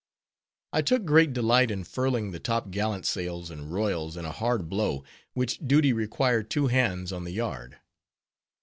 I 0.73 0.81
took 0.81 1.05
great 1.05 1.31
delight 1.31 1.69
in 1.69 1.83
furling 1.83 2.31
the 2.31 2.39
top 2.39 2.71
gallant 2.71 3.05
sails 3.05 3.51
and 3.51 3.71
royals 3.71 4.17
in 4.17 4.25
a 4.25 4.31
hard 4.31 4.67
blow; 4.67 5.03
which 5.35 5.59
duty 5.59 5.93
required 5.93 6.49
two 6.49 6.65
hands 6.69 7.13
on 7.13 7.23
the 7.23 7.29
yard. 7.33 7.77